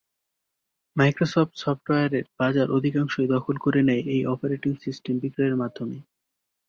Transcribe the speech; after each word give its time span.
Microsoft 0.95 1.53
সফটওয়্যারের 1.63 2.25
বাজার 2.39 2.67
অধিকাংশই 2.77 3.27
দখল 3.33 3.55
করে 3.65 3.81
নেয় 3.87 4.03
এই 4.13 4.21
অপারেটিং 4.25 4.71
সিস্টেম 4.83 5.15
বিক্রির 5.23 5.55
মাধ্যমে। 5.55 5.97